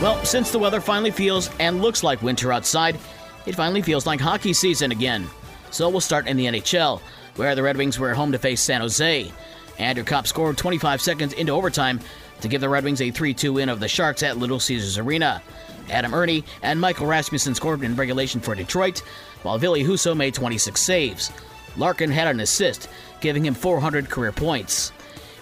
Well, 0.00 0.22
since 0.24 0.50
the 0.50 0.58
weather 0.58 0.80
finally 0.80 1.10
feels 1.10 1.50
and 1.58 1.80
looks 1.80 2.02
like 2.02 2.20
winter 2.20 2.52
outside, 2.52 2.98
it 3.46 3.54
finally 3.54 3.80
feels 3.80 4.06
like 4.06 4.20
hockey 4.20 4.52
season 4.52 4.92
again. 4.92 5.26
So 5.70 5.88
we'll 5.88 6.00
start 6.00 6.26
in 6.26 6.36
the 6.36 6.46
NHL, 6.46 7.00
where 7.36 7.54
the 7.54 7.62
Red 7.62 7.76
Wings 7.76 7.98
were 7.98 8.10
at 8.10 8.16
home 8.16 8.32
to 8.32 8.38
face 8.38 8.60
San 8.60 8.80
Jose. 8.80 9.32
Andrew 9.78 10.04
Copp 10.04 10.26
scored 10.26 10.58
25 10.58 11.00
seconds 11.00 11.32
into 11.32 11.52
overtime 11.52 12.00
to 12.42 12.48
give 12.48 12.60
the 12.60 12.68
Red 12.68 12.84
Wings 12.84 13.00
a 13.00 13.10
3 13.10 13.32
2 13.32 13.54
win 13.54 13.68
of 13.68 13.80
the 13.80 13.88
Sharks 13.88 14.22
at 14.22 14.36
Little 14.36 14.60
Caesars 14.60 14.98
Arena. 14.98 15.42
Adam 15.90 16.14
Erne 16.14 16.44
and 16.62 16.80
Michael 16.80 17.06
Rasmussen 17.06 17.54
scored 17.54 17.82
in 17.82 17.96
regulation 17.96 18.40
for 18.40 18.54
Detroit, 18.54 18.98
while 19.42 19.58
Ville 19.58 19.76
Husso 19.76 20.16
made 20.16 20.34
26 20.34 20.80
saves. 20.80 21.32
Larkin 21.76 22.10
had 22.10 22.28
an 22.28 22.40
assist, 22.40 22.88
giving 23.20 23.44
him 23.46 23.54
400 23.54 24.10
career 24.10 24.32
points. 24.32 24.92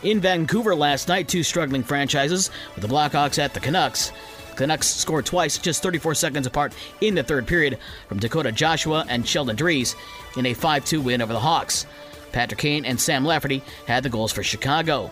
In 0.02 0.20
Vancouver 0.20 0.74
last 0.74 1.08
night, 1.08 1.28
two 1.28 1.42
struggling 1.42 1.82
franchises, 1.82 2.50
with 2.74 2.82
the 2.82 2.92
Blackhawks 2.92 3.38
at 3.38 3.54
the 3.54 3.60
Canucks. 3.60 4.12
Canucks 4.56 4.86
scored 4.86 5.26
twice, 5.26 5.58
just 5.58 5.82
34 5.82 6.14
seconds 6.14 6.46
apart 6.46 6.72
in 7.00 7.14
the 7.14 7.22
third 7.22 7.46
period, 7.46 7.78
from 8.08 8.18
Dakota 8.18 8.52
Joshua 8.52 9.04
and 9.08 9.26
Sheldon 9.26 9.56
Dries 9.56 9.96
in 10.36 10.46
a 10.46 10.54
5 10.54 10.84
2 10.84 11.00
win 11.00 11.22
over 11.22 11.32
the 11.32 11.40
Hawks. 11.40 11.86
Patrick 12.32 12.60
Kane 12.60 12.84
and 12.84 13.00
Sam 13.00 13.24
Lafferty 13.24 13.62
had 13.86 14.02
the 14.02 14.08
goals 14.08 14.32
for 14.32 14.42
Chicago. 14.42 15.10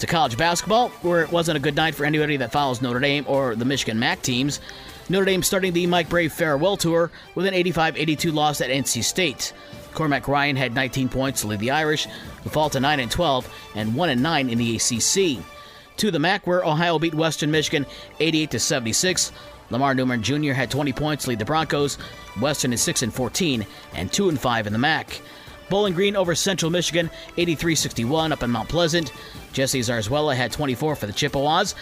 To 0.00 0.06
college 0.06 0.36
basketball, 0.36 0.90
where 1.00 1.22
it 1.22 1.32
wasn't 1.32 1.56
a 1.56 1.60
good 1.60 1.76
night 1.76 1.94
for 1.94 2.04
anybody 2.04 2.36
that 2.36 2.52
follows 2.52 2.82
Notre 2.82 3.00
Dame 3.00 3.24
or 3.26 3.54
the 3.54 3.64
Michigan 3.64 3.98
MAC 3.98 4.20
teams. 4.20 4.60
Notre 5.08 5.24
Dame 5.24 5.42
starting 5.42 5.72
the 5.72 5.86
Mike 5.86 6.08
Brey 6.08 6.28
Farewell 6.28 6.76
Tour 6.76 7.10
with 7.34 7.46
an 7.46 7.54
85 7.54 7.96
82 7.96 8.32
loss 8.32 8.60
at 8.60 8.70
NC 8.70 9.02
State. 9.04 9.52
Cormac 9.94 10.28
Ryan 10.28 10.56
had 10.56 10.74
19 10.74 11.08
points 11.08 11.40
to 11.40 11.46
lead 11.46 11.60
the 11.60 11.70
Irish, 11.70 12.06
who 12.42 12.50
fall 12.50 12.68
to 12.70 12.80
9 12.80 13.00
and 13.00 13.10
12 13.10 13.72
and 13.74 13.94
1 13.94 14.10
and 14.10 14.22
9 14.22 14.50
in 14.50 14.58
the 14.58 14.76
ACC. 14.76 15.42
To 15.98 16.10
the 16.10 16.18
MAC, 16.18 16.46
where 16.46 16.64
Ohio 16.64 16.98
beat 16.98 17.14
Western 17.14 17.50
Michigan 17.50 17.86
88 18.20 18.50
to 18.50 18.58
76. 18.58 19.32
Lamar 19.70 19.94
Norman 19.94 20.22
Jr. 20.22 20.52
had 20.52 20.70
20 20.70 20.92
points 20.92 21.26
lead 21.26 21.38
the 21.38 21.44
Broncos. 21.44 21.96
Western 22.40 22.72
is 22.72 22.82
6 22.82 23.02
and 23.02 23.14
14 23.14 23.66
and 23.94 24.12
2 24.12 24.28
and 24.28 24.40
5 24.40 24.66
in 24.66 24.72
the 24.72 24.78
MAC. 24.78 25.20
Bowling 25.68 25.94
Green 25.94 26.14
over 26.14 26.34
Central 26.34 26.70
Michigan 26.70 27.10
83-61 27.36 28.32
up 28.32 28.42
in 28.42 28.50
Mount 28.50 28.68
Pleasant. 28.68 29.12
Jesse 29.52 29.80
Zarzuela 29.80 30.36
had 30.36 30.52
24 30.52 30.94
for 30.94 31.06
the 31.06 31.12
Chippewas. 31.12 31.74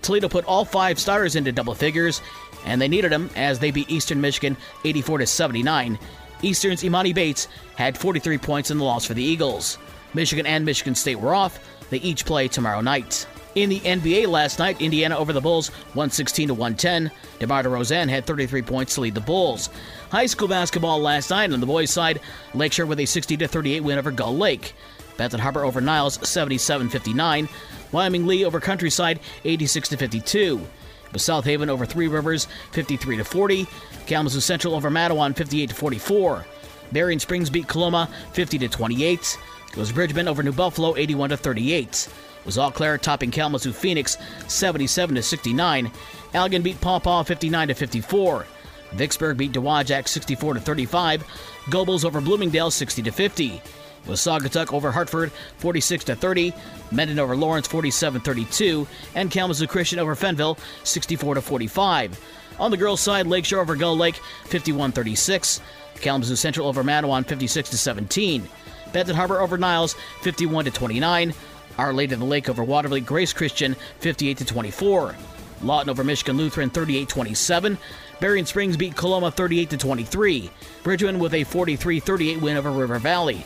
Toledo 0.00 0.28
put 0.28 0.44
all 0.44 0.64
five 0.64 0.98
starters 0.98 1.34
into 1.34 1.52
double 1.52 1.74
figures, 1.74 2.22
and 2.64 2.80
they 2.80 2.88
needed 2.88 3.10
them 3.10 3.30
as 3.36 3.58
they 3.58 3.70
beat 3.70 3.90
Eastern 3.90 4.20
Michigan 4.20 4.56
84 4.84 5.18
to 5.18 5.26
79. 5.26 5.98
Eastern's 6.42 6.82
Emoni 6.82 7.14
Bates 7.14 7.48
had 7.76 7.96
43 7.96 8.38
points 8.38 8.70
in 8.70 8.78
the 8.78 8.84
loss 8.84 9.04
for 9.06 9.14
the 9.14 9.22
Eagles. 9.22 9.78
Michigan 10.14 10.46
and 10.46 10.64
Michigan 10.64 10.94
State 10.94 11.20
were 11.20 11.34
off. 11.34 11.58
They 11.90 11.98
each 11.98 12.24
play 12.24 12.48
tomorrow 12.48 12.80
night. 12.80 13.26
In 13.54 13.70
the 13.70 13.80
NBA 13.80 14.26
last 14.26 14.58
night, 14.58 14.80
Indiana 14.80 15.16
over 15.16 15.32
the 15.32 15.40
Bulls 15.40 15.68
116 15.68 16.48
to 16.48 16.54
110. 16.54 17.10
DeMar 17.38 17.62
DeRozan 17.62 18.08
had 18.08 18.26
33 18.26 18.62
points 18.62 18.94
to 18.94 19.02
lead 19.02 19.14
the 19.14 19.20
Bulls. 19.20 19.70
High 20.10 20.26
school 20.26 20.48
basketball 20.48 21.00
last 21.00 21.30
night 21.30 21.52
on 21.52 21.60
the 21.60 21.66
boys' 21.66 21.90
side, 21.90 22.20
Lakeshore 22.52 22.86
with 22.86 22.98
a 22.98 23.06
60 23.06 23.36
to 23.36 23.46
38 23.46 23.80
win 23.80 23.98
over 23.98 24.10
Gull 24.10 24.36
Lake. 24.36 24.74
Benton 25.16 25.38
Harbor 25.38 25.64
over 25.64 25.80
Niles 25.80 26.18
77 26.28 26.88
59. 26.88 27.48
Wyoming 27.92 28.26
Lee 28.26 28.44
over 28.44 28.58
Countryside 28.58 29.20
86 29.44 29.90
to 29.90 29.96
52. 29.96 30.66
With 31.12 31.22
South 31.22 31.44
Haven 31.44 31.70
over 31.70 31.86
Three 31.86 32.08
Rivers 32.08 32.48
53 32.72 33.18
to 33.18 33.24
40. 33.24 33.68
Kalamazoo 34.06 34.40
Central 34.40 34.74
over 34.74 34.90
Mattawan 34.90 35.36
58 35.36 35.68
to 35.68 35.74
44. 35.76 36.44
Berrien 36.92 37.18
Springs 37.18 37.50
beat 37.50 37.68
Coloma 37.68 38.08
50 38.32 38.58
to 38.58 38.68
28. 38.68 39.38
It 39.68 39.76
was 39.76 39.92
Bridgman 39.92 40.28
over 40.28 40.42
New 40.42 40.52
Buffalo 40.52 40.96
81 40.96 41.30
to 41.30 41.36
38. 41.36 42.08
It 42.38 42.46
was 42.46 42.58
Eau 42.58 42.70
Claire 42.70 42.98
topping 42.98 43.30
Kalamazoo 43.30 43.72
Phoenix 43.72 44.16
77 44.46 45.16
to 45.16 45.22
69. 45.22 45.90
Allegan 46.32 46.62
beat 46.62 46.80
Paw 46.80 46.98
Paw 46.98 47.22
59 47.22 47.68
to 47.68 47.74
54. 47.74 48.46
Vicksburg 48.92 49.36
beat 49.36 49.52
Dowagiac 49.52 50.06
64 50.06 50.54
to 50.54 50.60
35. 50.60 51.24
Gobles 51.70 52.04
over 52.04 52.20
Bloomingdale 52.20 52.70
60 52.70 53.02
to 53.02 53.10
50. 53.10 53.46
It 53.54 53.62
was 54.06 54.20
Saugatuck 54.20 54.72
over 54.72 54.92
Hartford 54.92 55.32
46 55.58 56.04
to 56.04 56.16
30. 56.16 56.52
Mendon 56.92 57.18
over 57.18 57.34
Lawrence 57.34 57.66
47 57.66 58.20
32. 58.20 58.86
And 59.14 59.30
Kalamazoo 59.30 59.66
Christian 59.66 59.98
over 59.98 60.14
Fenville 60.14 60.58
64 60.84 61.36
to 61.36 61.40
45. 61.40 62.20
On 62.60 62.70
the 62.70 62.76
girls' 62.76 63.00
side, 63.00 63.26
Lakeshore 63.26 63.60
over 63.60 63.74
Gull 63.74 63.96
Lake 63.96 64.16
51 64.44 64.92
36. 64.92 65.60
Kalamazoo 66.04 66.36
Central 66.36 66.68
over 66.68 66.84
Mattawan 66.84 67.26
56 67.26 67.70
to 67.70 67.78
17. 67.78 68.48
Benton 68.92 69.16
Harbor 69.16 69.40
over 69.40 69.58
Niles 69.58 69.94
51 70.20 70.66
to 70.66 70.70
29. 70.70 71.34
Our 71.78 71.92
Lady 71.92 72.14
of 72.14 72.20
the 72.20 72.26
Lake 72.26 72.48
over 72.48 72.62
Waterloo 72.62 73.00
Grace 73.00 73.32
Christian 73.32 73.74
58 73.98 74.38
to 74.38 74.44
24. 74.44 75.16
Lawton 75.62 75.90
over 75.90 76.04
Michigan 76.04 76.36
Lutheran 76.36 76.70
38 76.70 77.08
27. 77.08 77.78
Berrien 78.20 78.46
Springs 78.46 78.76
beat 78.76 78.94
Coloma 78.94 79.30
38 79.30 79.70
to 79.70 79.76
23. 79.76 80.50
Bridgman 80.82 81.18
with 81.18 81.34
a 81.34 81.44
43-38 81.44 82.40
win 82.40 82.56
over 82.56 82.70
River 82.70 82.98
Valley. 82.98 83.44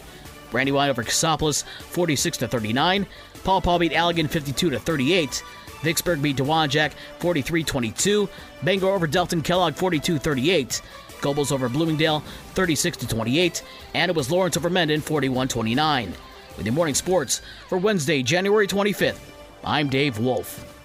Brandywine 0.51 0.91
over 0.91 1.03
Cassopolis 1.03 1.63
46 1.63 2.39
to 2.39 2.49
39. 2.49 3.07
Paw 3.45 3.61
Paw 3.61 3.79
beat 3.79 3.93
Allegan 3.93 4.29
52 4.29 4.71
to 4.71 4.79
38. 4.79 5.43
Vicksburg 5.83 6.21
beat 6.21 6.37
Dowagiac 6.37 6.93
43-22. 7.21 8.29
Bangor 8.63 8.91
over 8.91 9.07
Delton 9.07 9.43
Kellogg 9.43 9.75
42-38. 9.75 10.83
Gobles 11.21 11.53
over 11.53 11.69
Bloomingdale 11.69 12.21
36 12.55 12.97
to 12.99 13.09
28, 13.09 13.63
and 13.95 14.11
it 14.11 14.17
was 14.17 14.31
Lawrence 14.31 14.57
over 14.57 14.71
Mendon 14.71 15.01
41-29. 15.01 16.13
With 16.57 16.65
the 16.65 16.73
morning 16.73 16.95
sports 16.95 17.41
for 17.69 17.79
Wednesday, 17.79 18.23
January 18.23 18.67
25th, 18.67 19.21
I'm 19.65 19.89
Dave 19.89 20.19
Wolf. 20.19 20.78